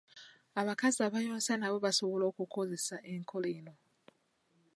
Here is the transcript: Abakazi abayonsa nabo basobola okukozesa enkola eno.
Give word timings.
Abakazi 0.61 0.99
abayonsa 1.07 1.51
nabo 1.57 1.77
basobola 1.85 2.23
okukozesa 2.31 2.95
enkola 3.13 3.47
eno. 3.57 3.73